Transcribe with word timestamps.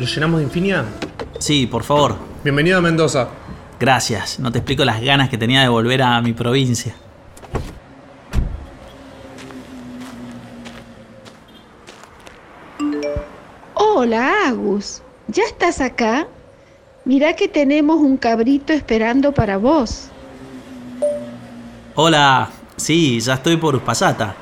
¿Lo 0.00 0.06
llenamos 0.06 0.38
de 0.38 0.44
infinia? 0.44 0.86
Sí, 1.38 1.66
por 1.66 1.84
favor. 1.84 2.16
Bienvenido 2.42 2.78
a 2.78 2.80
Mendoza. 2.80 3.28
Gracias. 3.78 4.38
No 4.40 4.50
te 4.50 4.56
explico 4.56 4.82
las 4.82 5.02
ganas 5.02 5.28
que 5.28 5.36
tenía 5.36 5.60
de 5.60 5.68
volver 5.68 6.00
a 6.00 6.22
mi 6.22 6.32
provincia. 6.32 6.94
Hola, 13.74 14.48
Agus. 14.48 15.02
¿Ya 15.28 15.42
estás 15.42 15.82
acá? 15.82 16.26
Mirá 17.04 17.36
que 17.36 17.46
tenemos 17.46 17.98
un 17.98 18.16
cabrito 18.16 18.72
esperando 18.72 19.32
para 19.32 19.58
vos. 19.58 20.08
Hola. 21.94 22.48
Sí, 22.76 23.20
ya 23.20 23.34
estoy 23.34 23.58
por 23.58 23.76
Uspallata. 23.76 24.34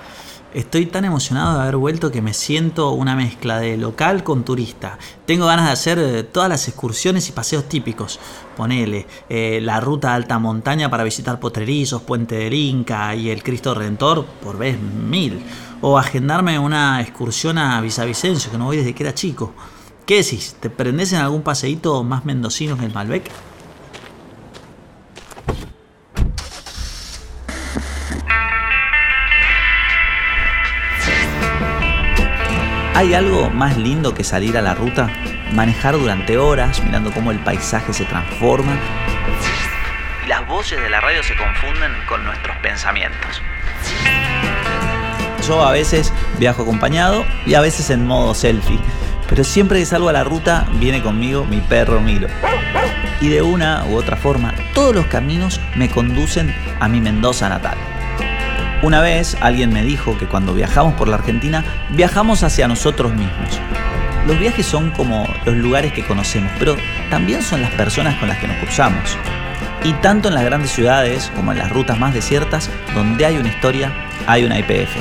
Estoy 0.55 0.87
tan 0.87 1.05
emocionado 1.05 1.57
de 1.57 1.63
haber 1.63 1.77
vuelto 1.77 2.11
que 2.11 2.23
me 2.23 2.33
siento 2.33 2.93
una 2.93 3.15
mezcla 3.15 3.59
de 3.61 3.77
local 3.77 4.25
con 4.25 4.45
turista. 4.45 4.99
Tengo 5.27 5.45
ganas 5.45 5.67
de 5.67 5.73
hacer 5.73 5.99
eh, 5.99 6.23
todas 6.23 6.49
las 6.49 6.67
excursiones 6.69 7.29
y 7.29 7.33
paseos 7.33 7.69
típicos. 7.69 8.19
Ponele 8.57 9.07
eh, 9.29 9.61
la 9.63 9.79
ruta 9.79 10.15
alta 10.15 10.39
montaña 10.39 10.89
para 10.89 11.05
visitar 11.05 11.39
Potrerizos, 11.39 12.01
Puente 12.01 12.37
del 12.37 12.55
Inca 12.55 13.15
y 13.15 13.29
el 13.29 13.43
Cristo 13.43 13.75
Redentor 13.75 14.25
por 14.43 14.57
vez 14.57 14.81
mil. 14.81 15.43
O 15.83 15.99
agendarme 15.99 16.59
una 16.59 17.03
excursión 17.03 17.59
a 17.59 17.79
Villavicencio, 17.83 18.51
que 18.51 18.57
no 18.57 18.65
voy 18.65 18.79
desde 18.79 18.95
que 18.95 19.03
era 19.03 19.15
chico. 19.15 19.53
¿Qué 20.07 20.17
decís? 20.17 20.57
¿Te 20.59 20.71
prendés 20.71 21.13
en 21.13 21.21
algún 21.21 21.43
paseíto 21.43 22.03
más 22.05 22.25
mendocino 22.25 22.79
que 22.79 22.87
el 22.87 22.95
Malbec? 22.95 23.31
¿Hay 32.99 33.15
algo 33.15 33.49
más 33.51 33.77
lindo 33.77 34.13
que 34.13 34.25
salir 34.25 34.59
a 34.59 34.61
la 34.61 34.75
ruta? 34.75 35.09
Manejar 35.53 35.97
durante 35.97 36.37
horas, 36.37 36.83
mirando 36.83 37.13
cómo 37.13 37.31
el 37.31 37.39
paisaje 37.39 37.93
se 37.93 38.05
transforma. 38.05 38.77
Y 40.25 40.29
las 40.29 40.45
voces 40.49 40.83
de 40.83 40.91
la 40.91 41.01
radio 41.01 41.23
se 41.23 41.37
confunden 41.37 41.93
con 42.09 42.25
nuestros 42.25 42.57
pensamientos. 42.57 43.41
Yo 45.47 45.65
a 45.65 45.71
veces 45.71 46.13
viajo 46.41 46.63
acompañado 46.63 47.25
y 47.47 47.55
a 47.55 47.61
veces 47.61 47.89
en 47.91 48.05
modo 48.05 48.35
selfie. 48.35 48.81
Pero 49.29 49.45
siempre 49.45 49.79
que 49.79 49.87
salgo 49.87 50.09
a 50.09 50.13
la 50.13 50.25
ruta 50.25 50.67
viene 50.81 51.01
conmigo 51.01 51.45
mi 51.45 51.61
perro 51.61 52.01
Milo. 52.01 52.27
Y 53.21 53.29
de 53.29 53.43
una 53.43 53.85
u 53.85 53.95
otra 53.95 54.17
forma, 54.17 54.53
todos 54.75 54.93
los 54.93 55.07
caminos 55.07 55.61
me 55.77 55.89
conducen 55.89 56.53
a 56.81 56.89
mi 56.89 57.01
Mendoza 57.01 57.49
natal. 57.49 57.79
Una 58.81 59.01
vez 59.01 59.37
alguien 59.41 59.73
me 59.73 59.83
dijo 59.83 60.17
que 60.17 60.27
cuando 60.27 60.55
viajamos 60.55 60.95
por 60.95 61.09
la 61.09 61.17
Argentina, 61.17 61.65
viajamos 61.91 62.45
hacia 62.45 62.69
nosotros 62.69 63.13
mismos. 63.13 63.61
Los 64.25 64.39
viajes 64.39 64.67
son 64.67 64.93
como 64.93 65.27
los 65.45 65.57
lugares 65.57 65.93
que 65.93 66.07
conocemos, 66.07 66.53
pero 66.61 66.77
también 67.11 67.43
son 67.43 67.61
las 67.61 67.73
personas 67.73 68.15
con 68.21 68.29
las 68.29 68.39
que 68.39 68.47
nos 68.47 68.57
cruzamos. 68.59 69.17
Y 69.83 69.95
tanto 69.95 70.29
en 70.29 70.35
las 70.35 70.45
grandes 70.45 70.71
ciudades 70.71 71.33
como 71.35 71.51
en 71.51 71.59
las 71.59 71.71
rutas 71.71 71.99
más 71.99 72.15
desiertas, 72.15 72.71
donde 72.95 73.27
hay 73.27 73.37
una 73.37 73.49
historia, 73.49 73.93
hay 74.29 74.45
una 74.45 74.61
IPF. 74.61 74.97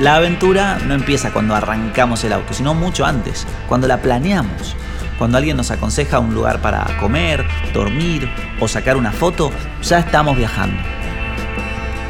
La 0.00 0.16
aventura 0.16 0.78
no 0.88 0.94
empieza 0.94 1.32
cuando 1.32 1.54
arrancamos 1.54 2.24
el 2.24 2.32
auto, 2.32 2.52
sino 2.52 2.74
mucho 2.74 3.06
antes, 3.06 3.46
cuando 3.68 3.86
la 3.86 3.98
planeamos. 3.98 4.74
Cuando 5.18 5.38
alguien 5.38 5.56
nos 5.56 5.70
aconseja 5.70 6.18
un 6.18 6.34
lugar 6.34 6.60
para 6.60 6.84
comer, 6.98 7.46
dormir 7.72 8.28
o 8.58 8.66
sacar 8.66 8.96
una 8.96 9.12
foto, 9.12 9.52
ya 9.82 10.00
estamos 10.00 10.36
viajando. 10.36 10.93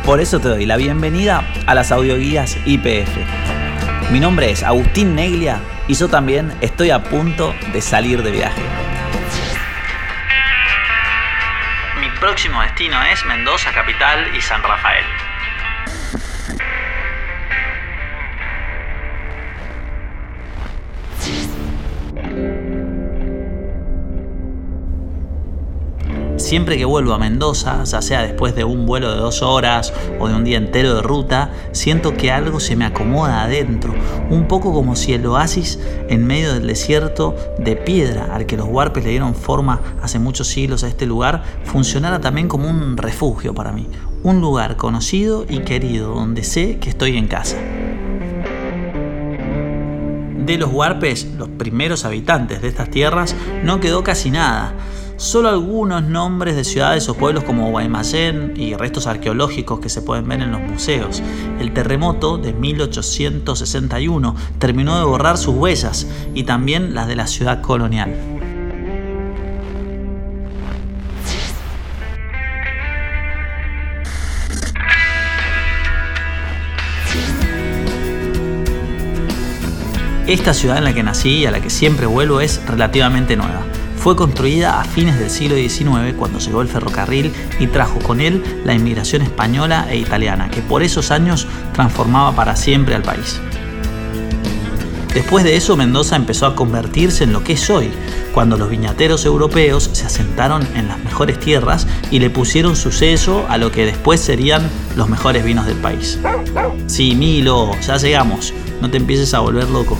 Por 0.04 0.20
eso 0.20 0.38
te 0.38 0.50
doy 0.50 0.66
la 0.66 0.76
bienvenida 0.76 1.42
a 1.66 1.74
las 1.74 1.90
audioguías 1.90 2.58
IPF. 2.66 3.16
Mi 4.10 4.20
nombre 4.20 4.50
es 4.50 4.62
Agustín 4.62 5.14
Neglia 5.14 5.60
y 5.88 5.94
yo 5.94 6.08
también 6.08 6.52
estoy 6.60 6.90
a 6.90 7.02
punto 7.02 7.54
de 7.72 7.80
salir 7.80 8.22
de 8.22 8.30
viaje. 8.30 8.60
Mi 12.00 12.10
próximo 12.20 12.60
destino 12.60 13.02
es 13.02 13.24
Mendoza 13.24 13.72
Capital 13.72 14.36
y 14.36 14.42
San 14.42 14.62
Rafael. 14.62 15.06
Siempre 26.54 26.78
que 26.78 26.84
vuelvo 26.84 27.12
a 27.12 27.18
Mendoza, 27.18 27.82
ya 27.82 28.00
sea 28.00 28.22
después 28.22 28.54
de 28.54 28.62
un 28.62 28.86
vuelo 28.86 29.10
de 29.12 29.18
dos 29.18 29.42
horas 29.42 29.92
o 30.20 30.28
de 30.28 30.36
un 30.36 30.44
día 30.44 30.56
entero 30.56 30.94
de 30.94 31.02
ruta, 31.02 31.50
siento 31.72 32.14
que 32.14 32.30
algo 32.30 32.60
se 32.60 32.76
me 32.76 32.84
acomoda 32.84 33.42
adentro, 33.42 33.92
un 34.30 34.46
poco 34.46 34.72
como 34.72 34.94
si 34.94 35.14
el 35.14 35.26
oasis 35.26 35.80
en 36.08 36.24
medio 36.24 36.54
del 36.54 36.68
desierto 36.68 37.34
de 37.58 37.74
piedra 37.74 38.32
al 38.32 38.46
que 38.46 38.56
los 38.56 38.68
huarpes 38.68 39.02
le 39.02 39.10
dieron 39.10 39.34
forma 39.34 39.80
hace 40.00 40.20
muchos 40.20 40.46
siglos 40.46 40.84
a 40.84 40.86
este 40.86 41.06
lugar, 41.06 41.42
funcionara 41.64 42.20
también 42.20 42.46
como 42.46 42.70
un 42.70 42.98
refugio 42.98 43.52
para 43.52 43.72
mí, 43.72 43.88
un 44.22 44.40
lugar 44.40 44.76
conocido 44.76 45.46
y 45.48 45.58
querido 45.62 46.14
donde 46.14 46.44
sé 46.44 46.78
que 46.78 46.88
estoy 46.88 47.18
en 47.18 47.26
casa. 47.26 47.56
De 50.38 50.56
los 50.56 50.72
huarpes, 50.72 51.26
los 51.36 51.48
primeros 51.48 52.04
habitantes 52.04 52.62
de 52.62 52.68
estas 52.68 52.90
tierras, 52.90 53.34
no 53.64 53.80
quedó 53.80 54.04
casi 54.04 54.30
nada 54.30 54.72
solo 55.16 55.48
algunos 55.48 56.02
nombres 56.02 56.56
de 56.56 56.64
ciudades 56.64 57.08
o 57.08 57.14
pueblos 57.14 57.44
como 57.44 57.70
Guaymallén 57.70 58.54
y 58.56 58.74
restos 58.74 59.06
arqueológicos 59.06 59.80
que 59.80 59.88
se 59.88 60.02
pueden 60.02 60.28
ver 60.28 60.42
en 60.42 60.50
los 60.50 60.60
museos. 60.60 61.22
El 61.60 61.72
terremoto 61.72 62.38
de 62.38 62.52
1861 62.52 64.34
terminó 64.58 64.98
de 64.98 65.04
borrar 65.04 65.38
sus 65.38 65.54
huellas 65.54 66.06
y 66.34 66.44
también 66.44 66.94
las 66.94 67.06
de 67.06 67.16
la 67.16 67.26
ciudad 67.26 67.60
colonial. 67.60 68.14
Esta 80.26 80.54
ciudad 80.54 80.78
en 80.78 80.84
la 80.84 80.94
que 80.94 81.02
nací 81.02 81.40
y 81.40 81.46
a 81.46 81.50
la 81.50 81.60
que 81.60 81.68
siempre 81.68 82.06
vuelvo 82.06 82.40
es 82.40 82.64
relativamente 82.66 83.36
nueva 83.36 83.73
fue 84.04 84.16
construida 84.16 84.82
a 84.82 84.84
fines 84.84 85.18
del 85.18 85.30
siglo 85.30 85.56
XIX 85.56 86.12
cuando 86.18 86.38
llegó 86.38 86.60
el 86.60 86.68
ferrocarril 86.68 87.32
y 87.58 87.68
trajo 87.68 87.98
con 88.00 88.20
él 88.20 88.44
la 88.62 88.74
inmigración 88.74 89.22
española 89.22 89.86
e 89.88 89.96
italiana, 89.96 90.50
que 90.50 90.60
por 90.60 90.82
esos 90.82 91.10
años 91.10 91.46
transformaba 91.72 92.36
para 92.36 92.54
siempre 92.54 92.94
al 92.94 93.00
país. 93.00 93.40
Después 95.14 95.42
de 95.42 95.56
eso, 95.56 95.74
Mendoza 95.78 96.16
empezó 96.16 96.44
a 96.44 96.54
convertirse 96.54 97.24
en 97.24 97.32
lo 97.32 97.42
que 97.42 97.54
es 97.54 97.70
hoy, 97.70 97.88
cuando 98.34 98.58
los 98.58 98.68
viñateros 98.68 99.24
europeos 99.24 99.88
se 99.94 100.04
asentaron 100.04 100.68
en 100.74 100.86
las 100.86 100.98
mejores 100.98 101.40
tierras 101.40 101.86
y 102.10 102.18
le 102.18 102.28
pusieron 102.28 102.76
su 102.76 102.92
sello 102.92 103.46
a 103.48 103.56
lo 103.56 103.72
que 103.72 103.86
después 103.86 104.20
serían 104.20 104.68
los 104.96 105.08
mejores 105.08 105.42
vinos 105.42 105.64
del 105.64 105.78
país. 105.78 106.18
Sí, 106.88 107.14
Milo, 107.14 107.70
ya 107.80 107.96
llegamos, 107.96 108.52
no 108.82 108.90
te 108.90 108.98
empieces 108.98 109.32
a 109.32 109.38
volver 109.38 109.70
loco. 109.70 109.96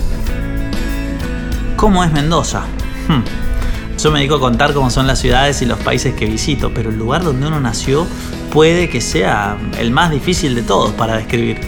¿Cómo 1.75 2.03
es 2.03 2.11
Mendoza? 2.13 2.65
Hmm. 3.07 3.44
Yo 4.05 4.11
me 4.11 4.19
dedico 4.19 4.35
a 4.35 4.39
contar 4.39 4.75
cómo 4.75 4.91
son 4.91 5.07
las 5.07 5.17
ciudades 5.17 5.63
y 5.63 5.65
los 5.65 5.79
países 5.79 6.13
que 6.13 6.27
visito, 6.27 6.71
pero 6.71 6.91
el 6.91 6.95
lugar 6.95 7.23
donde 7.23 7.47
uno 7.47 7.59
nació 7.59 8.05
puede 8.51 8.87
que 8.87 9.01
sea 9.01 9.57
el 9.79 9.89
más 9.89 10.11
difícil 10.11 10.53
de 10.53 10.61
todos 10.61 10.91
para 10.91 11.17
describir. 11.17 11.59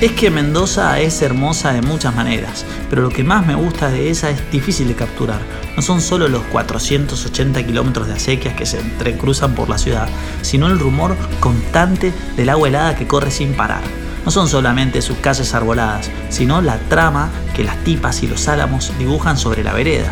Es 0.00 0.12
que 0.12 0.30
Mendoza 0.30 1.00
es 1.00 1.20
hermosa 1.20 1.74
de 1.74 1.82
muchas 1.82 2.16
maneras, 2.16 2.64
pero 2.88 3.02
lo 3.02 3.10
que 3.10 3.24
más 3.24 3.46
me 3.46 3.56
gusta 3.56 3.90
de 3.90 4.08
ella 4.08 4.30
es 4.30 4.50
difícil 4.50 4.88
de 4.88 4.94
capturar. 4.94 5.42
No 5.76 5.82
son 5.82 6.00
solo 6.00 6.28
los 6.28 6.44
480 6.44 7.66
kilómetros 7.66 8.06
de 8.06 8.14
acequias 8.14 8.54
que 8.54 8.64
se 8.64 8.80
entrecruzan 8.80 9.54
por 9.54 9.68
la 9.68 9.76
ciudad, 9.76 10.08
sino 10.40 10.68
el 10.68 10.78
rumor 10.78 11.14
constante 11.40 12.10
del 12.38 12.48
agua 12.48 12.68
helada 12.68 12.96
que 12.96 13.06
corre 13.06 13.30
sin 13.30 13.52
parar. 13.52 13.82
No 14.24 14.30
son 14.30 14.48
solamente 14.48 15.02
sus 15.02 15.18
calles 15.18 15.52
arboladas, 15.52 16.10
sino 16.30 16.62
la 16.62 16.78
trama 16.88 17.28
que 17.54 17.64
las 17.64 17.76
tipas 17.84 18.22
y 18.22 18.26
los 18.26 18.48
álamos 18.48 18.94
dibujan 18.98 19.36
sobre 19.36 19.62
la 19.62 19.74
vereda. 19.74 20.10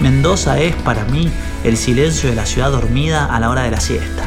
Mendoza 0.00 0.60
es 0.60 0.74
para 0.76 1.04
mí 1.04 1.30
el 1.64 1.76
silencio 1.76 2.28
de 2.30 2.36
la 2.36 2.46
ciudad 2.46 2.70
dormida 2.70 3.26
a 3.26 3.40
la 3.40 3.50
hora 3.50 3.62
de 3.62 3.70
la 3.70 3.80
siesta, 3.80 4.24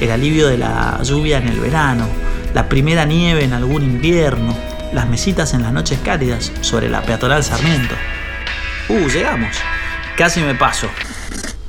el 0.00 0.10
alivio 0.10 0.46
de 0.46 0.58
la 0.58 1.02
lluvia 1.02 1.38
en 1.38 1.48
el 1.48 1.58
verano, 1.58 2.06
la 2.54 2.68
primera 2.68 3.04
nieve 3.04 3.44
en 3.44 3.52
algún 3.52 3.82
invierno, 3.82 4.54
las 4.92 5.08
mesitas 5.08 5.54
en 5.54 5.62
las 5.62 5.72
noches 5.72 5.98
cálidas 6.04 6.52
sobre 6.60 6.88
la 6.88 7.02
peatonal 7.02 7.42
Sarmiento. 7.42 7.94
Uh, 8.88 9.08
llegamos. 9.08 9.56
Casi 10.16 10.40
me 10.40 10.54
paso. 10.54 10.88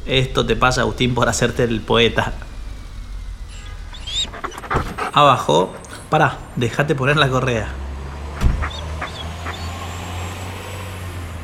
Esto 0.05 0.45
te 0.45 0.55
pasa, 0.55 0.81
Agustín, 0.81 1.13
por 1.13 1.27
hacerte 1.27 1.63
el 1.63 1.81
poeta. 1.81 2.33
Abajo. 5.13 5.73
Pará, 6.09 6.37
déjate 6.55 6.95
poner 6.95 7.17
la 7.17 7.29
correa. 7.29 7.67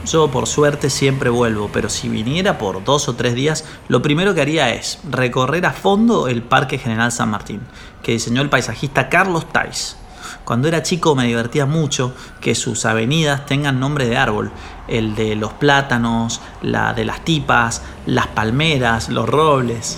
Yo 0.06 0.30
por 0.30 0.46
suerte 0.46 0.90
siempre 0.90 1.30
vuelvo, 1.32 1.70
pero 1.74 1.90
si 1.90 2.10
viniera 2.10 2.58
por 2.60 2.84
dos 2.84 3.10
o 3.10 3.16
tres 3.16 3.34
días, 3.34 3.66
lo 3.88 4.02
primero 4.02 4.36
que 4.36 4.42
haría 4.42 4.74
es 4.74 5.00
recorrer 5.10 5.66
a 5.66 5.72
fondo 5.72 6.28
el 6.28 6.44
Parque 6.44 6.78
General 6.78 7.12
San 7.12 7.32
Martín, 7.32 7.62
que 8.04 8.12
diseñó 8.12 8.42
el 8.42 8.50
paisajista 8.50 9.10
Carlos 9.10 9.52
Tais. 9.52 9.98
Cuando 10.44 10.68
era 10.68 10.84
chico 10.84 11.16
me 11.16 11.26
divertía 11.26 11.66
mucho 11.66 12.14
que 12.40 12.54
sus 12.54 12.86
avenidas 12.86 13.48
tengan 13.48 13.80
nombre 13.80 14.08
de 14.08 14.18
árbol. 14.18 14.52
El 14.88 15.16
de 15.16 15.36
los 15.36 15.54
plátanos, 15.54 16.40
la 16.62 16.94
de 16.94 17.06
las 17.06 17.26
tipas, 17.26 17.82
las 18.06 18.28
palmeras, 18.28 19.10
los 19.10 19.28
robles. 19.28 19.98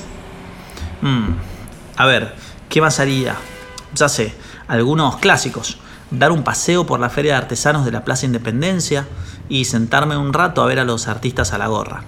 Mm, 1.01 1.31
A 1.97 2.05
ver, 2.05 2.33
¿qué 2.69 2.79
más 2.79 2.99
haría? 3.01 3.35
Ya 3.93 4.07
sé, 4.07 4.33
algunos 4.67 5.17
clásicos. 5.17 5.79
Dar 6.11 6.31
un 6.31 6.43
paseo 6.43 6.85
por 6.85 7.01
la 7.01 7.09
Feria 7.09 7.33
de 7.33 7.39
Artesanos 7.39 7.83
de 7.83 7.91
la 7.91 8.05
Plaza 8.05 8.25
Independencia 8.25 9.05
y 9.49 9.65
sentarme 9.65 10.17
un 10.17 10.33
rato 10.33 10.61
a 10.61 10.65
ver 10.65 10.79
a 10.79 10.83
los 10.83 11.07
artistas 11.07 11.53
a 11.53 11.57
la 11.57 11.67
gorra 11.67 12.03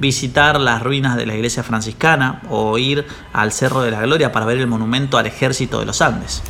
visitar 0.00 0.60
las 0.60 0.82
ruinas 0.82 1.16
de 1.16 1.26
la 1.26 1.34
iglesia 1.34 1.62
franciscana 1.62 2.42
o 2.48 2.78
ir 2.78 3.06
al 3.32 3.52
Cerro 3.52 3.82
de 3.82 3.90
la 3.90 4.00
Gloria 4.02 4.32
para 4.32 4.46
ver 4.46 4.58
el 4.58 4.66
monumento 4.66 5.18
al 5.18 5.26
ejército 5.26 5.80
de 5.80 5.86
los 5.86 6.00
Andes. 6.00 6.42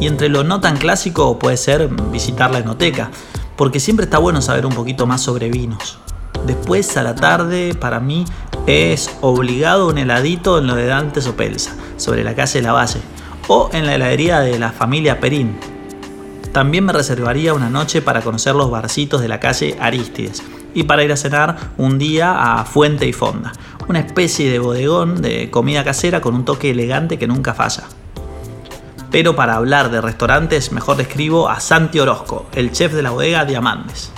Y 0.00 0.08
entre 0.08 0.28
lo 0.28 0.44
no 0.44 0.60
tan 0.60 0.76
clásico 0.76 1.38
puede 1.38 1.56
ser 1.56 1.88
visitar 1.88 2.50
la 2.50 2.58
enoteca, 2.58 3.10
porque 3.56 3.80
siempre 3.80 4.04
está 4.04 4.18
bueno 4.18 4.42
saber 4.42 4.66
un 4.66 4.74
poquito 4.74 5.06
más 5.06 5.22
sobre 5.22 5.50
vinos. 5.50 5.98
Después 6.46 6.96
a 6.96 7.02
la 7.02 7.14
tarde, 7.14 7.74
para 7.74 7.98
mí, 7.98 8.24
es 8.66 9.16
obligado 9.20 9.88
un 9.88 9.98
heladito 9.98 10.58
en 10.58 10.66
lo 10.66 10.74
de 10.74 10.86
Dantes 10.86 11.26
o 11.28 11.36
Pelsa, 11.36 11.76
sobre 11.96 12.24
la 12.24 12.34
calle 12.34 12.60
de 12.60 12.66
la 12.66 12.72
Valle, 12.72 13.00
o 13.46 13.70
en 13.72 13.86
la 13.86 13.94
heladería 13.94 14.40
de 14.40 14.58
la 14.58 14.72
familia 14.72 15.20
Perín. 15.20 15.56
También 16.52 16.84
me 16.84 16.92
reservaría 16.92 17.54
una 17.54 17.70
noche 17.70 18.02
para 18.02 18.22
conocer 18.22 18.54
los 18.54 18.70
barcitos 18.70 19.20
de 19.20 19.28
la 19.28 19.38
calle 19.38 19.76
Aristides 19.80 20.42
y 20.74 20.82
para 20.82 21.04
ir 21.04 21.12
a 21.12 21.16
cenar 21.16 21.56
un 21.76 21.98
día 21.98 22.58
a 22.58 22.64
Fuente 22.64 23.06
y 23.06 23.12
Fonda, 23.12 23.52
una 23.88 24.00
especie 24.00 24.50
de 24.50 24.58
bodegón 24.58 25.22
de 25.22 25.50
comida 25.50 25.84
casera 25.84 26.20
con 26.20 26.34
un 26.34 26.44
toque 26.44 26.70
elegante 26.70 27.18
que 27.18 27.28
nunca 27.28 27.54
falla. 27.54 27.84
Pero 29.10 29.36
para 29.36 29.54
hablar 29.54 29.90
de 29.90 30.00
restaurantes, 30.00 30.72
mejor 30.72 30.96
describo 30.96 31.48
a 31.48 31.60
Santi 31.60 32.00
Orozco, 32.00 32.46
el 32.52 32.72
chef 32.72 32.92
de 32.92 33.02
la 33.02 33.10
bodega 33.10 33.44
Diamantes. 33.44 34.10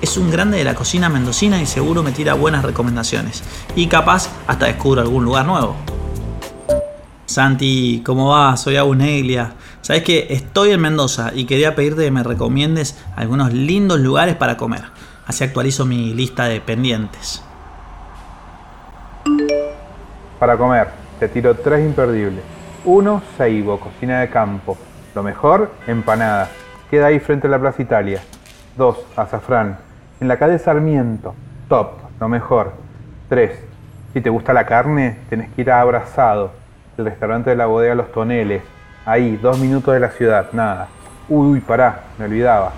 Es 0.00 0.16
un 0.16 0.30
grande 0.30 0.58
de 0.58 0.64
la 0.64 0.74
cocina 0.74 1.08
mendocina 1.08 1.60
y 1.60 1.66
seguro 1.66 2.04
me 2.04 2.12
tira 2.12 2.34
buenas 2.34 2.64
recomendaciones. 2.64 3.42
Y 3.74 3.88
capaz 3.88 4.30
hasta 4.46 4.66
descubro 4.66 5.00
algún 5.00 5.24
lugar 5.24 5.44
nuevo. 5.44 5.74
Santi, 7.26 8.02
¿cómo 8.06 8.28
va? 8.28 8.56
Soy 8.56 8.76
Neglia. 8.96 9.52
Sabes 9.80 10.04
que 10.04 10.28
estoy 10.30 10.70
en 10.70 10.80
Mendoza 10.80 11.32
y 11.34 11.46
quería 11.46 11.74
pedirte 11.74 12.04
que 12.04 12.10
me 12.10 12.22
recomiendes 12.22 12.96
algunos 13.16 13.52
lindos 13.52 13.98
lugares 13.98 14.36
para 14.36 14.56
comer. 14.56 14.84
Así 15.26 15.42
actualizo 15.42 15.84
mi 15.84 16.14
lista 16.14 16.44
de 16.44 16.60
pendientes. 16.60 17.42
Para 20.38 20.56
comer, 20.56 20.88
te 21.18 21.28
tiro 21.28 21.56
tres 21.56 21.84
imperdibles. 21.84 22.44
Uno, 22.84 23.20
Seibo, 23.36 23.80
cocina 23.80 24.20
de 24.20 24.30
campo. 24.30 24.78
Lo 25.14 25.24
mejor, 25.24 25.72
empanada. 25.88 26.48
Queda 26.88 27.06
ahí 27.06 27.18
frente 27.18 27.48
a 27.48 27.50
la 27.50 27.58
Plaza 27.58 27.82
Italia. 27.82 28.22
Dos, 28.76 28.96
Azafrán. 29.16 29.87
En 30.20 30.26
la 30.26 30.36
calle 30.36 30.58
Sarmiento. 30.58 31.34
Top, 31.68 31.92
lo 32.18 32.28
mejor. 32.28 32.72
Tres, 33.28 33.52
si 34.12 34.20
te 34.20 34.30
gusta 34.30 34.52
la 34.52 34.66
carne, 34.66 35.18
tenés 35.30 35.48
que 35.50 35.60
ir 35.60 35.70
a 35.70 35.80
Abrazado 35.80 36.50
el 36.96 37.04
restaurante 37.04 37.50
de 37.50 37.56
la 37.56 37.66
bodega 37.66 37.94
Los 37.94 38.10
Toneles. 38.10 38.62
Ahí, 39.06 39.36
dos 39.36 39.58
minutos 39.60 39.94
de 39.94 40.00
la 40.00 40.10
ciudad, 40.10 40.48
nada. 40.52 40.88
Uy, 41.28 41.52
uy, 41.52 41.60
pará, 41.60 42.02
me 42.18 42.24
olvidaba. 42.24 42.72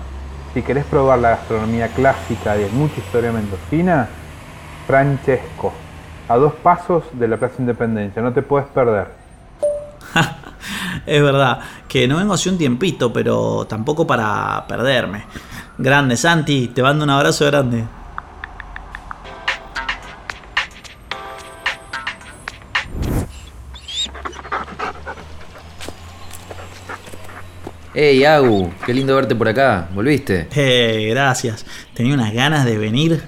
Si 0.53 0.61
querés 0.61 0.85
probar 0.85 1.17
la 1.17 1.31
gastronomía 1.31 1.87
clásica 1.87 2.55
de 2.55 2.69
mucha 2.69 2.99
historia 2.99 3.31
mendocina, 3.31 4.07
Francesco, 4.85 5.73
a 6.27 6.35
dos 6.35 6.53
pasos 6.53 7.05
de 7.13 7.27
la 7.27 7.37
Plaza 7.37 7.55
Independencia, 7.57 8.21
no 8.21 8.31
te 8.31 8.43
puedes 8.43 8.67
perder. 8.67 9.07
es 11.07 11.23
verdad, 11.23 11.59
que 11.87 12.07
no 12.07 12.17
vengo 12.17 12.35
hace 12.35 12.49
un 12.49 12.57
tiempito, 12.59 13.11
pero 13.11 13.65
tampoco 13.65 14.05
para 14.05 14.65
perderme. 14.67 15.23
Grande, 15.81 16.15
Santi, 16.15 16.67
te 16.67 16.83
mando 16.83 17.03
un 17.03 17.09
abrazo 17.09 17.43
grande. 17.47 17.85
Hey, 27.95 28.23
Agu, 28.25 28.71
qué 28.85 28.93
lindo 28.93 29.15
verte 29.15 29.35
por 29.35 29.47
acá. 29.47 29.89
¿Volviste? 29.95 30.47
Eh, 30.55 31.07
gracias. 31.09 31.65
Tenía 31.95 32.13
unas 32.13 32.31
ganas 32.31 32.63
de 32.63 32.77
venir. 32.77 33.23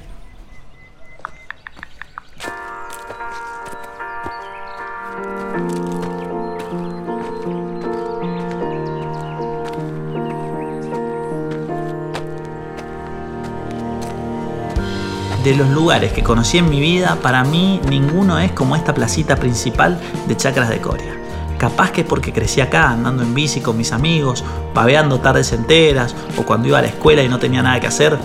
De 15.44 15.54
los 15.54 15.68
lugares 15.72 16.13
que 16.13 16.24
conocí 16.24 16.57
en 16.57 16.69
mi 16.69 16.80
vida, 16.80 17.18
para 17.22 17.44
mí 17.44 17.81
ninguno 17.90 18.40
es 18.40 18.54
como 18.54 18.78
esta 18.78 18.94
placita 18.94 19.36
principal 19.36 20.00
de 20.25 20.38
Chacras 20.38 20.69
de 20.69 20.80
Coria. 20.80 21.18
Capaz 21.57 21.92
que 21.92 22.01
es 22.01 22.07
porque 22.07 22.31
crecí 22.31 22.62
acá, 22.62 22.92
andando 22.92 23.24
en 23.24 23.34
bici 23.34 23.60
con 23.60 23.75
mis 23.75 23.92
amigos, 23.92 24.42
babeando 24.74 25.19
tardes 25.19 25.51
enteras, 25.51 26.16
o 26.38 26.44
cuando 26.44 26.69
iba 26.69 26.80
a 26.80 26.81
la 26.81 26.88
escuela 26.88 27.24
y 27.24 27.28
no 27.28 27.40
tenía 27.40 27.62
nada 27.62 27.78
que 27.81 27.88
hacer. 27.88 28.18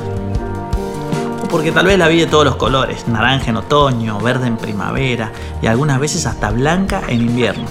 O 1.43 1.49
porque 1.49 1.73
tal 1.73 1.87
vez 1.87 1.99
la 1.99 2.07
vi 2.07 2.21
de 2.21 2.27
todos 2.27 2.45
los 2.45 2.55
colores, 2.55 3.09
naranja 3.09 3.51
en 3.51 3.57
otoño, 3.57 4.21
verde 4.21 4.47
en 4.47 4.57
primavera 4.57 5.33
y 5.61 5.67
algunas 5.67 5.99
veces 5.99 6.25
hasta 6.25 6.53
blanca 6.53 7.03
en 7.09 7.23
invierno. 7.23 7.65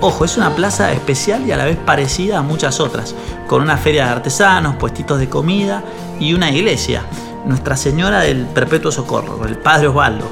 Ojo, 0.00 0.24
es 0.24 0.36
una 0.36 0.54
plaza 0.56 0.92
especial 0.92 1.46
y 1.46 1.52
a 1.52 1.56
la 1.56 1.64
vez 1.66 1.76
parecida 1.76 2.38
a 2.38 2.42
muchas 2.42 2.80
otras, 2.80 3.14
con 3.46 3.62
una 3.62 3.76
feria 3.76 4.06
de 4.06 4.10
artesanos, 4.10 4.74
puestitos 4.74 5.20
de 5.20 5.28
comida 5.28 5.84
y 6.18 6.34
una 6.34 6.50
iglesia, 6.50 7.04
Nuestra 7.44 7.76
Señora 7.76 8.20
del 8.20 8.46
Perpetuo 8.46 8.90
Socorro, 8.90 9.44
el 9.46 9.58
Padre 9.58 9.88
Osvaldo, 9.88 10.30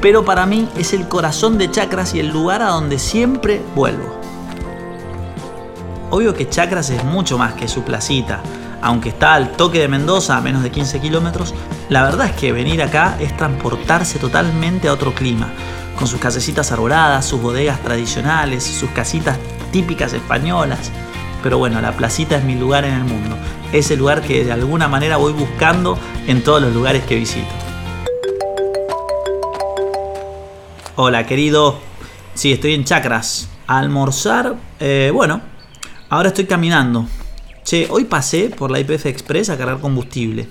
pero 0.00 0.24
para 0.24 0.46
mí 0.46 0.68
es 0.76 0.92
el 0.92 1.08
corazón 1.08 1.58
de 1.58 1.70
Chacras 1.70 2.14
y 2.14 2.20
el 2.20 2.28
lugar 2.28 2.62
a 2.62 2.68
donde 2.68 2.98
siempre 2.98 3.60
vuelvo. 3.74 4.18
Obvio 6.10 6.34
que 6.34 6.48
Chacras 6.48 6.90
es 6.90 7.04
mucho 7.04 7.36
más 7.36 7.54
que 7.54 7.68
su 7.68 7.82
placita, 7.82 8.40
aunque 8.80 9.10
está 9.10 9.34
al 9.34 9.52
toque 9.52 9.80
de 9.80 9.88
Mendoza 9.88 10.36
a 10.36 10.40
menos 10.40 10.62
de 10.62 10.70
15 10.70 11.00
kilómetros, 11.00 11.54
la 11.88 12.04
verdad 12.04 12.26
es 12.26 12.32
que 12.32 12.52
venir 12.52 12.82
acá 12.82 13.16
es 13.20 13.36
transportarse 13.36 14.18
totalmente 14.18 14.88
a 14.88 14.92
otro 14.92 15.14
clima, 15.14 15.48
con 15.98 16.06
sus 16.06 16.20
casecitas 16.20 16.70
arboladas, 16.70 17.26
sus 17.26 17.42
bodegas 17.42 17.80
tradicionales, 17.80 18.62
sus 18.62 18.90
casitas 18.90 19.36
típicas 19.72 20.12
españolas. 20.12 20.92
Pero 21.42 21.58
bueno, 21.58 21.80
la 21.80 21.92
placita 21.92 22.36
es 22.36 22.44
mi 22.44 22.54
lugar 22.54 22.84
en 22.84 22.94
el 22.94 23.04
mundo, 23.04 23.36
es 23.72 23.90
el 23.90 23.98
lugar 23.98 24.22
que 24.22 24.44
de 24.44 24.52
alguna 24.52 24.88
manera 24.88 25.16
voy 25.16 25.32
buscando 25.32 25.98
en 26.26 26.42
todos 26.42 26.62
los 26.62 26.74
lugares 26.74 27.04
que 27.04 27.16
visito. 27.16 27.48
Hola, 30.96 31.26
querido. 31.26 31.78
Sí, 32.34 32.52
estoy 32.52 32.74
en 32.74 32.84
Chacras. 32.84 33.48
almorzar, 33.66 34.56
eh, 34.80 35.10
bueno, 35.12 35.42
ahora 36.08 36.28
estoy 36.28 36.46
caminando. 36.46 37.06
Che, 37.62 37.86
hoy 37.90 38.04
pasé 38.04 38.48
por 38.48 38.70
la 38.70 38.80
IPF 38.80 39.06
Express 39.06 39.50
a 39.50 39.58
cargar 39.58 39.78
combustible. 39.78 40.48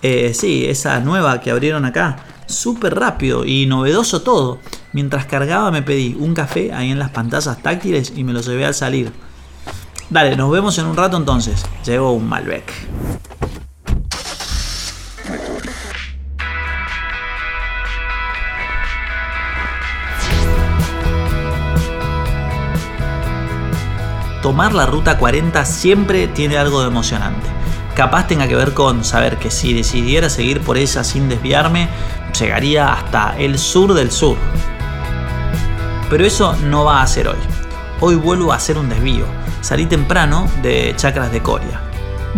Eh, 0.00 0.32
sí, 0.32 0.64
esa 0.66 1.00
nueva 1.00 1.40
que 1.40 1.50
abrieron 1.50 1.84
acá. 1.84 2.24
Súper 2.46 2.94
rápido 2.94 3.44
y 3.44 3.66
novedoso 3.66 4.22
todo. 4.22 4.60
Mientras 4.92 5.26
cargaba 5.26 5.70
me 5.70 5.82
pedí 5.82 6.14
un 6.18 6.34
café 6.34 6.72
ahí 6.72 6.90
en 6.90 6.98
las 6.98 7.10
pantallas 7.10 7.62
táctiles 7.62 8.12
y 8.14 8.22
me 8.22 8.32
lo 8.32 8.40
llevé 8.40 8.64
al 8.64 8.74
salir. 8.74 9.12
Dale, 10.12 10.36
nos 10.36 10.50
vemos 10.50 10.76
en 10.76 10.84
un 10.84 10.94
rato 10.94 11.16
entonces. 11.16 11.64
Llevo 11.86 12.12
un 12.12 12.28
Malbec. 12.28 12.70
tomar 24.42 24.74
la 24.74 24.86
ruta 24.86 25.18
40 25.18 25.64
siempre 25.64 26.26
tiene 26.26 26.58
algo 26.58 26.82
de 26.82 26.88
emocionante. 26.88 27.46
Capaz 27.94 28.26
tenga 28.26 28.48
que 28.48 28.56
ver 28.56 28.74
con 28.74 29.04
saber 29.04 29.38
que 29.38 29.52
si 29.52 29.72
decidiera 29.72 30.28
seguir 30.28 30.60
por 30.60 30.76
ella 30.76 31.04
sin 31.04 31.28
desviarme, 31.28 31.88
llegaría 32.38 32.92
hasta 32.92 33.38
el 33.38 33.56
sur 33.58 33.94
del 33.94 34.10
sur. 34.10 34.36
Pero 36.10 36.26
eso 36.26 36.56
no 36.64 36.84
va 36.84 37.02
a 37.02 37.06
ser 37.06 37.28
hoy. 37.28 37.51
Hoy 38.04 38.16
vuelvo 38.16 38.52
a 38.52 38.56
hacer 38.56 38.76
un 38.76 38.90
desvío. 38.90 39.24
Salí 39.62 39.86
temprano 39.86 40.46
de 40.60 40.92
Chacras 40.96 41.32
de 41.32 41.40
Coria. 41.40 41.80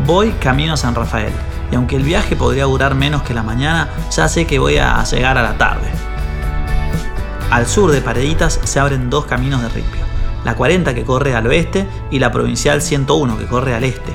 Voy 0.06 0.30
camino 0.32 0.74
a 0.74 0.76
San 0.76 0.94
Rafael. 0.94 1.32
Y 1.72 1.74
aunque 1.74 1.96
el 1.96 2.04
viaje 2.04 2.36
podría 2.36 2.64
durar 2.64 2.94
menos 2.94 3.22
que 3.22 3.34
la 3.34 3.42
mañana, 3.42 3.88
ya 4.12 4.28
sé 4.28 4.46
que 4.46 4.60
voy 4.60 4.76
a 4.76 5.02
llegar 5.04 5.38
a 5.38 5.42
la 5.42 5.58
tarde. 5.58 5.90
Al 7.50 7.66
sur 7.66 7.90
de 7.90 8.00
Pareditas 8.00 8.60
se 8.62 8.78
abren 8.78 9.10
dos 9.10 9.24
caminos 9.24 9.62
de 9.62 9.70
ripio 9.70 10.04
la 10.44 10.54
40 10.54 10.94
que 10.94 11.04
corre 11.04 11.34
al 11.34 11.46
oeste 11.46 11.88
y 12.10 12.18
la 12.18 12.30
provincial 12.30 12.82
101 12.82 13.38
que 13.38 13.46
corre 13.46 13.74
al 13.74 13.84
este. 13.84 14.12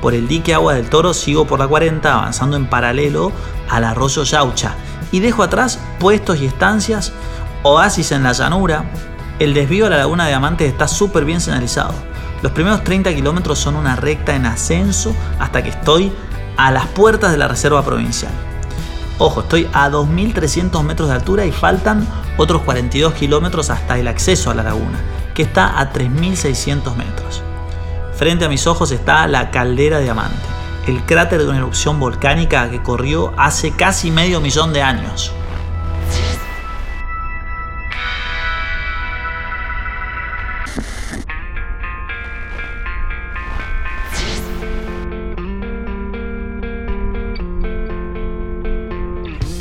por 0.00 0.14
el 0.14 0.28
dique 0.28 0.54
Agua 0.54 0.74
del 0.74 0.88
Toro 0.88 1.14
sigo 1.14 1.46
por 1.46 1.58
la 1.58 1.66
40 1.66 2.12
avanzando 2.12 2.56
en 2.56 2.66
paralelo 2.66 3.32
al 3.68 3.84
arroyo 3.84 4.22
Yaucha 4.22 4.74
y 5.10 5.20
dejo 5.20 5.42
atrás 5.42 5.78
puestos 5.98 6.40
y 6.40 6.46
estancias, 6.46 7.12
oasis 7.62 8.12
en 8.12 8.22
la 8.24 8.32
llanura. 8.32 8.84
El 9.40 9.52
desvío 9.52 9.86
a 9.86 9.90
la 9.90 9.96
laguna 9.96 10.24
de 10.24 10.30
Diamantes 10.30 10.70
está 10.70 10.86
súper 10.86 11.24
bien 11.24 11.40
señalizado. 11.40 11.92
Los 12.42 12.52
primeros 12.52 12.84
30 12.84 13.12
kilómetros 13.14 13.58
son 13.58 13.74
una 13.74 13.96
recta 13.96 14.36
en 14.36 14.46
ascenso 14.46 15.14
hasta 15.40 15.62
que 15.62 15.70
estoy 15.70 16.12
a 16.56 16.70
las 16.70 16.86
puertas 16.86 17.32
de 17.32 17.38
la 17.38 17.48
reserva 17.48 17.84
provincial. 17.84 18.30
Ojo, 19.18 19.40
estoy 19.40 19.68
a 19.72 19.90
2.300 19.90 20.82
metros 20.84 21.08
de 21.08 21.16
altura 21.16 21.46
y 21.46 21.52
faltan 21.52 22.06
otros 22.36 22.62
42 22.62 23.14
kilómetros 23.14 23.70
hasta 23.70 23.98
el 23.98 24.06
acceso 24.06 24.50
a 24.50 24.54
la 24.54 24.62
laguna, 24.62 25.00
que 25.34 25.42
está 25.42 25.80
a 25.80 25.92
3.600 25.92 26.94
metros. 26.94 27.42
Frente 28.16 28.44
a 28.44 28.48
mis 28.48 28.68
ojos 28.68 28.92
está 28.92 29.26
la 29.26 29.50
caldera 29.50 29.98
de 29.98 30.04
Diamante, 30.04 30.36
el 30.86 31.02
cráter 31.04 31.42
de 31.42 31.48
una 31.48 31.58
erupción 31.58 31.98
volcánica 31.98 32.70
que 32.70 32.82
corrió 32.82 33.32
hace 33.36 33.72
casi 33.72 34.12
medio 34.12 34.40
millón 34.40 34.72
de 34.72 34.82
años. 34.82 35.32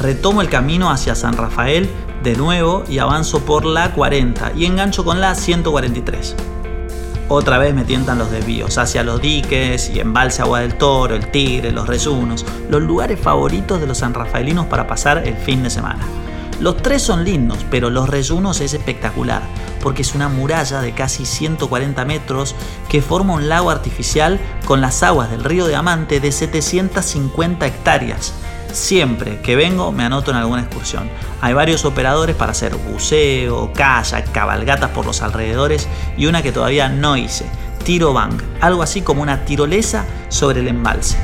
Retomo 0.04 0.42
el 0.42 0.50
camino 0.50 0.92
hacia 0.92 1.16
San 1.16 1.38
Rafael 1.38 1.90
de 2.24 2.36
nuevo 2.36 2.84
y 2.90 2.98
avanzo 2.98 3.46
por 3.46 3.64
la 3.64 3.94
40 3.94 4.52
y 4.54 4.66
engancho 4.66 5.06
con 5.06 5.22
la 5.22 5.34
143. 5.34 6.36
Otra 7.30 7.58
vez 7.58 7.74
me 7.74 7.86
tientan 7.86 8.18
los 8.18 8.30
desvíos 8.30 8.78
hacia 8.78 9.06
los 9.06 9.22
diques 9.22 9.90
y 9.90 10.02
embalse 10.02 10.42
Agua 10.42 10.60
del 10.60 10.78
Toro, 10.78 11.16
el 11.16 11.32
Tigre, 11.32 11.72
los 11.72 11.88
Reyunos, 11.88 12.46
los 12.70 12.82
lugares 12.82 13.18
favoritos 13.18 13.80
de 13.80 13.88
los 13.88 14.00
sanrafaelinos 14.00 14.66
para 14.66 14.88
pasar 14.88 15.26
el 15.26 15.38
fin 15.38 15.64
de 15.64 15.70
semana. 15.70 16.06
Los 16.60 16.84
tres 16.84 17.02
son 17.02 17.24
lindos, 17.24 17.66
pero 17.72 17.90
los 17.90 18.10
Reyunos 18.10 18.60
es 18.60 18.74
espectacular, 18.74 19.42
porque 19.82 20.02
es 20.02 20.16
una 20.16 20.28
muralla 20.28 20.82
de 20.82 20.92
casi 20.92 21.26
140 21.26 22.04
metros 22.04 22.56
que 22.90 23.02
forma 23.02 23.36
un 23.36 23.48
lago 23.48 23.70
artificial 23.70 24.38
con 24.66 24.82
las 24.82 25.02
aguas 25.02 25.32
del 25.32 25.46
río 25.46 25.66
Diamante 25.66 26.20
de 26.20 26.34
750 26.34 27.66
hectáreas 27.66 28.34
Siempre 28.74 29.40
que 29.42 29.56
vengo 29.56 29.92
me 29.92 30.04
anoto 30.04 30.32
en 30.32 30.38
alguna 30.38 30.64
excursión. 30.64 31.08
Hay 31.42 31.54
varios 31.54 31.86
operadores 31.86 32.36
para 32.36 32.54
hacer 32.54 32.76
buceo, 32.76 33.72
kayak, 33.72 34.32
cabalgatas 34.32 34.90
por 34.90 35.06
los 35.06 35.22
alrededores 35.22 35.88
y 36.18 36.26
una 36.26 36.42
que 36.42 36.52
todavía 36.52 36.90
no 36.90 37.16
hice, 37.16 37.46
tiro 37.86 38.14
bank, 38.14 38.42
algo 38.62 38.82
así 38.82 39.04
como 39.04 39.22
una 39.22 39.46
tirolesa 39.46 40.06
sobre 40.30 40.62
el 40.62 40.68
embalse. 40.68 41.18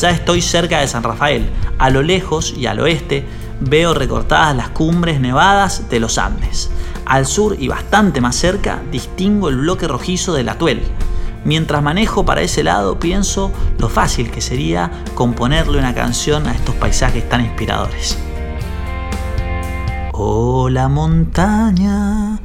Ya 0.00 0.10
estoy 0.10 0.40
cerca 0.40 0.78
de 0.78 0.86
San 0.86 1.02
Rafael. 1.02 1.50
A 1.78 1.90
lo 1.90 2.02
lejos 2.02 2.54
y 2.56 2.66
al 2.66 2.78
oeste 2.78 3.26
veo 3.58 3.92
recortadas 3.92 4.54
las 4.54 4.68
cumbres 4.68 5.20
nevadas 5.20 5.90
de 5.90 5.98
los 5.98 6.16
Andes. 6.16 6.70
Al 7.06 7.26
sur 7.26 7.56
y 7.58 7.66
bastante 7.66 8.20
más 8.20 8.36
cerca 8.36 8.80
distingo 8.92 9.48
el 9.48 9.56
bloque 9.56 9.88
rojizo 9.88 10.32
del 10.32 10.48
Atuel, 10.48 10.80
Mientras 11.44 11.82
manejo 11.82 12.24
para 12.24 12.42
ese 12.42 12.62
lado, 12.62 12.98
pienso 12.98 13.50
lo 13.78 13.88
fácil 13.88 14.30
que 14.30 14.40
sería 14.40 14.90
componerle 15.14 15.78
una 15.78 15.94
canción 15.94 16.46
a 16.46 16.52
estos 16.52 16.74
paisajes 16.74 17.28
tan 17.28 17.40
inspiradores. 17.40 18.18
Oh, 20.12 20.68
la 20.68 20.88
montaña, 20.88 22.38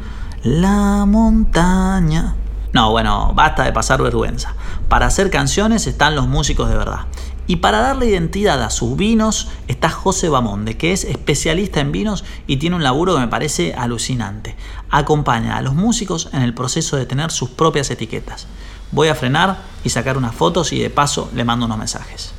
la 0.44 1.06
montaña. 1.06 2.36
No, 2.72 2.92
bueno, 2.92 3.34
basta 3.36 3.64
de 3.64 3.74
pasar 3.74 4.02
vergüenza. 4.02 4.56
Para 4.88 5.08
hacer 5.08 5.30
canciones 5.30 5.88
están 5.88 6.16
los 6.16 6.28
músicos 6.28 6.70
de 6.70 6.78
verdad. 6.78 7.02
Y 7.48 7.58
para 7.58 7.80
darle 7.80 8.08
identidad 8.08 8.62
a 8.64 8.70
sus 8.70 8.96
vinos 8.98 9.50
está 9.68 9.90
José 9.90 10.30
Bamonde, 10.30 10.78
que 10.78 10.94
es 10.94 11.04
especialista 11.04 11.80
en 11.80 11.92
vinos 11.92 12.24
y 12.48 12.58
tiene 12.58 12.76
un 12.76 12.84
laburo 12.84 13.14
que 13.14 13.20
me 13.20 13.28
parece 13.28 13.74
alucinante. 13.76 14.56
Acompaña 14.90 15.58
a 15.58 15.62
los 15.62 15.76
músicos 15.76 16.30
en 16.34 16.42
el 16.42 16.54
proceso 16.54 16.98
de 16.98 17.06
tener 17.06 17.30
sus 17.30 17.50
propias 17.50 17.92
etiquetas. 17.92 18.48
Voy 18.96 19.10
a 19.10 19.16
frenar 19.16 19.58
y 19.84 19.90
sacar 19.90 20.18
unas 20.18 20.34
fotos 20.34 20.72
y 20.72 20.80
de 20.80 20.90
paso 20.90 21.30
le 21.36 21.44
mando 21.44 21.66
unos 21.66 21.78
mensajes. 21.78 22.32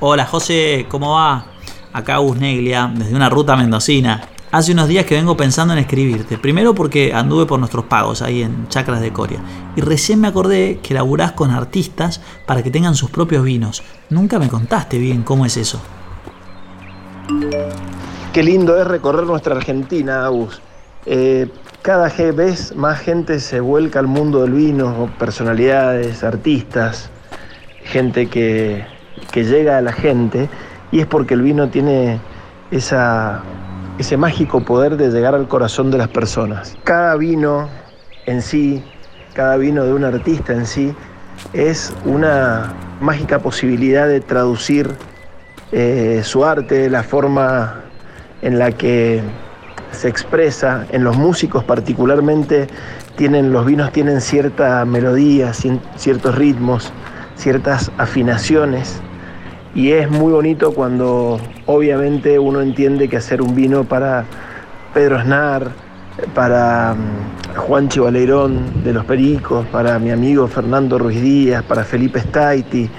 Hola 0.00 0.26
José, 0.26 0.86
¿cómo 0.88 1.12
va? 1.12 1.44
Acá 1.92 2.18
Neglia, 2.36 2.90
desde 2.92 3.14
una 3.14 3.28
ruta 3.28 3.54
mendocina. 3.54 4.29
Hace 4.52 4.72
unos 4.72 4.88
días 4.88 5.04
que 5.04 5.14
vengo 5.14 5.36
pensando 5.36 5.74
en 5.74 5.78
escribirte. 5.78 6.36
Primero 6.36 6.74
porque 6.74 7.14
anduve 7.14 7.46
por 7.46 7.60
nuestros 7.60 7.84
pagos 7.84 8.20
ahí 8.20 8.42
en 8.42 8.66
Chacras 8.66 9.00
de 9.00 9.12
Coria. 9.12 9.38
Y 9.76 9.80
recién 9.80 10.20
me 10.20 10.26
acordé 10.26 10.80
que 10.82 10.92
laburás 10.92 11.32
con 11.32 11.52
artistas 11.52 12.20
para 12.48 12.60
que 12.64 12.72
tengan 12.72 12.96
sus 12.96 13.10
propios 13.10 13.44
vinos. 13.44 13.84
Nunca 14.08 14.40
me 14.40 14.48
contaste 14.48 14.98
bien 14.98 15.22
cómo 15.22 15.46
es 15.46 15.56
eso. 15.56 15.80
Qué 18.32 18.42
lindo 18.42 18.76
es 18.80 18.88
recorrer 18.88 19.24
nuestra 19.24 19.54
Argentina, 19.54 20.24
Agus. 20.24 20.60
Eh, 21.06 21.48
cada 21.82 22.08
vez 22.08 22.74
más 22.74 22.98
gente 22.98 23.38
se 23.38 23.60
vuelca 23.60 24.00
al 24.00 24.08
mundo 24.08 24.42
del 24.42 24.54
vino, 24.54 25.12
personalidades, 25.16 26.24
artistas, 26.24 27.08
gente 27.84 28.26
que, 28.26 28.84
que 29.30 29.44
llega 29.44 29.78
a 29.78 29.80
la 29.80 29.92
gente. 29.92 30.48
Y 30.90 30.98
es 30.98 31.06
porque 31.06 31.34
el 31.34 31.42
vino 31.42 31.68
tiene 31.68 32.18
esa 32.72 33.44
ese 34.00 34.16
mágico 34.16 34.60
poder 34.60 34.96
de 34.96 35.10
llegar 35.10 35.34
al 35.34 35.46
corazón 35.46 35.90
de 35.90 35.98
las 35.98 36.08
personas. 36.08 36.76
Cada 36.84 37.16
vino 37.16 37.68
en 38.24 38.40
sí, 38.40 38.82
cada 39.34 39.58
vino 39.58 39.84
de 39.84 39.92
un 39.92 40.04
artista 40.04 40.54
en 40.54 40.64
sí, 40.66 40.94
es 41.52 41.92
una 42.06 42.72
mágica 43.00 43.38
posibilidad 43.40 44.08
de 44.08 44.20
traducir 44.20 44.90
eh, 45.72 46.22
su 46.24 46.46
arte, 46.46 46.88
la 46.88 47.02
forma 47.02 47.82
en 48.40 48.58
la 48.58 48.72
que 48.72 49.20
se 49.92 50.08
expresa, 50.08 50.86
en 50.92 51.04
los 51.04 51.16
músicos 51.18 51.62
particularmente, 51.64 52.68
tienen, 53.16 53.52
los 53.52 53.66
vinos 53.66 53.92
tienen 53.92 54.22
cierta 54.22 54.82
melodía, 54.86 55.52
ciertos 55.52 56.34
ritmos, 56.36 56.90
ciertas 57.36 57.90
afinaciones 57.98 59.02
y 59.74 59.92
es 59.92 60.10
muy 60.10 60.32
bonito 60.32 60.72
cuando 60.72 61.40
obviamente 61.66 62.38
uno 62.38 62.60
entiende 62.60 63.08
que 63.08 63.16
hacer 63.16 63.40
un 63.40 63.54
vino 63.54 63.84
para 63.84 64.24
Pedro 64.92 65.18
Aznar, 65.18 65.70
para 66.34 66.94
mm, 66.94 67.56
Juan 67.56 67.88
Chivaleirón 67.88 68.82
de 68.82 68.92
los 68.92 69.04
Pericos, 69.04 69.66
para 69.66 69.98
mi 69.98 70.10
amigo 70.10 70.48
Fernando 70.48 70.98
Ruiz 70.98 71.20
Díaz, 71.20 71.62
para 71.62 71.84
Felipe 71.84 72.20
Staiti, 72.20 72.90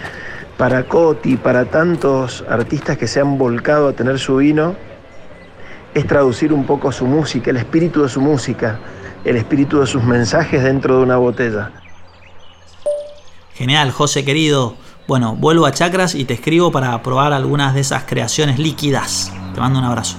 para 0.57 0.83
Coti, 0.83 1.35
para 1.35 1.65
tantos 1.65 2.45
artistas 2.47 2.97
que 2.97 3.07
se 3.07 3.19
han 3.19 3.37
volcado 3.37 3.89
a 3.89 3.93
tener 3.93 4.19
su 4.19 4.37
vino, 4.37 4.75
es 5.93 6.07
traducir 6.07 6.53
un 6.53 6.65
poco 6.65 6.91
su 6.91 7.05
música, 7.05 7.51
el 7.51 7.57
espíritu 7.57 8.03
de 8.03 8.09
su 8.09 8.21
música, 8.21 8.79
el 9.25 9.35
espíritu 9.35 9.81
de 9.81 9.87
sus 9.87 10.03
mensajes 10.03 10.63
dentro 10.63 10.97
de 10.97 11.03
una 11.03 11.17
botella. 11.17 11.71
Genial, 13.55 13.91
José 13.91 14.23
querido. 14.23 14.75
Bueno, 15.11 15.35
vuelvo 15.35 15.65
a 15.65 15.73
Chakras 15.73 16.15
y 16.15 16.23
te 16.23 16.35
escribo 16.35 16.71
para 16.71 17.03
probar 17.03 17.33
algunas 17.33 17.73
de 17.73 17.81
esas 17.81 18.05
creaciones 18.05 18.59
líquidas. 18.59 19.29
Te 19.53 19.59
mando 19.59 19.79
un 19.79 19.83
abrazo. 19.83 20.15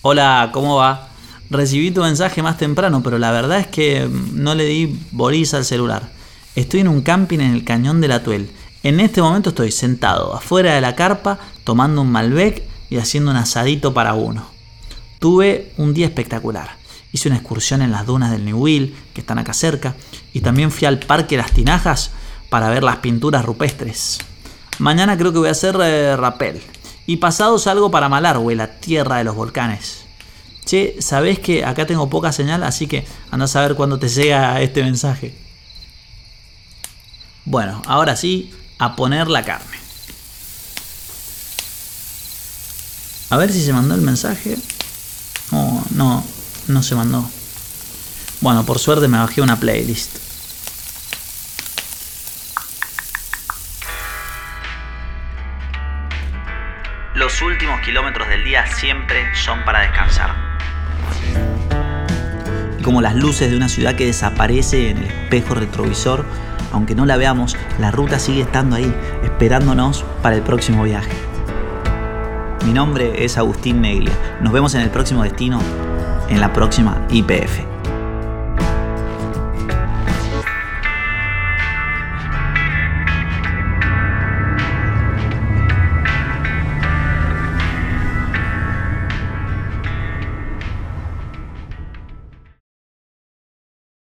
Hola, 0.00 0.48
¿cómo 0.54 0.76
va? 0.76 1.08
Recibí 1.50 1.90
tu 1.90 2.00
mensaje 2.00 2.42
más 2.42 2.56
temprano, 2.56 3.02
pero 3.02 3.18
la 3.18 3.32
verdad 3.32 3.58
es 3.58 3.66
que 3.66 4.08
no 4.32 4.54
le 4.54 4.64
di 4.64 4.98
boliza 5.12 5.58
al 5.58 5.66
celular. 5.66 6.16
Estoy 6.58 6.80
en 6.80 6.88
un 6.88 7.02
camping 7.02 7.38
en 7.38 7.54
el 7.54 7.62
cañón 7.62 8.00
del 8.00 8.10
Atuel. 8.10 8.50
En 8.82 8.98
este 8.98 9.22
momento 9.22 9.50
estoy 9.50 9.70
sentado 9.70 10.34
afuera 10.34 10.74
de 10.74 10.80
la 10.80 10.96
carpa 10.96 11.38
tomando 11.62 12.02
un 12.02 12.10
Malbec 12.10 12.64
y 12.90 12.96
haciendo 12.96 13.30
un 13.30 13.36
asadito 13.36 13.94
para 13.94 14.14
uno. 14.14 14.44
Tuve 15.20 15.70
un 15.76 15.94
día 15.94 16.06
espectacular. 16.06 16.70
Hice 17.12 17.28
una 17.28 17.38
excursión 17.38 17.80
en 17.80 17.92
las 17.92 18.06
dunas 18.06 18.32
del 18.32 18.52
Will, 18.52 18.96
que 19.14 19.20
están 19.20 19.38
acá 19.38 19.52
cerca, 19.52 19.94
y 20.32 20.40
también 20.40 20.72
fui 20.72 20.88
al 20.88 20.98
Parque 20.98 21.36
Las 21.36 21.52
Tinajas 21.52 22.10
para 22.48 22.70
ver 22.70 22.82
las 22.82 22.96
pinturas 22.96 23.44
rupestres. 23.44 24.18
Mañana 24.80 25.16
creo 25.16 25.32
que 25.32 25.38
voy 25.38 25.50
a 25.50 25.52
hacer 25.52 25.76
eh, 25.80 26.16
rapel. 26.16 26.60
Y 27.06 27.18
pasado 27.18 27.60
salgo 27.60 27.92
para 27.92 28.08
Malargüe, 28.08 28.56
la 28.56 28.80
tierra 28.80 29.18
de 29.18 29.24
los 29.24 29.36
volcanes. 29.36 30.06
Che, 30.64 30.96
sabés 30.98 31.38
que 31.38 31.64
acá 31.64 31.86
tengo 31.86 32.10
poca 32.10 32.32
señal, 32.32 32.64
así 32.64 32.88
que 32.88 33.06
andás 33.30 33.54
a 33.54 33.60
ver 33.60 33.76
cuándo 33.76 34.00
te 34.00 34.08
llega 34.08 34.60
este 34.60 34.82
mensaje. 34.82 35.47
Bueno, 37.44 37.82
ahora 37.86 38.16
sí, 38.16 38.52
a 38.78 38.96
poner 38.96 39.28
la 39.28 39.44
carne. 39.44 39.78
A 43.30 43.36
ver 43.36 43.52
si 43.52 43.62
se 43.62 43.72
mandó 43.72 43.94
el 43.94 44.00
mensaje. 44.00 44.56
Oh, 45.52 45.82
no, 45.90 46.24
no 46.68 46.82
se 46.82 46.94
mandó. 46.94 47.28
Bueno, 48.40 48.64
por 48.64 48.78
suerte 48.78 49.08
me 49.08 49.18
bajé 49.18 49.42
una 49.42 49.58
playlist. 49.58 50.16
Los 57.14 57.42
últimos 57.42 57.80
kilómetros 57.80 58.28
del 58.28 58.44
día 58.44 58.64
siempre 58.66 59.34
son 59.34 59.64
para 59.64 59.80
descansar. 59.80 60.34
Y 62.78 62.82
como 62.82 63.02
las 63.02 63.16
luces 63.16 63.50
de 63.50 63.56
una 63.56 63.68
ciudad 63.68 63.96
que 63.96 64.06
desaparece 64.06 64.90
en 64.90 64.98
el 64.98 65.04
espejo 65.04 65.54
retrovisor, 65.54 66.24
aunque 66.72 66.94
no 66.94 67.06
la 67.06 67.16
veamos, 67.16 67.56
la 67.78 67.90
ruta 67.90 68.18
sigue 68.18 68.42
estando 68.42 68.76
ahí, 68.76 68.94
esperándonos 69.22 70.04
para 70.22 70.36
el 70.36 70.42
próximo 70.42 70.84
viaje. 70.84 71.12
Mi 72.64 72.72
nombre 72.72 73.24
es 73.24 73.38
Agustín 73.38 73.80
Neglia. 73.80 74.12
Nos 74.40 74.52
vemos 74.52 74.74
en 74.74 74.82
el 74.82 74.90
próximo 74.90 75.22
destino, 75.22 75.60
en 76.28 76.40
la 76.40 76.52
próxima 76.52 77.06
IPF. 77.08 77.67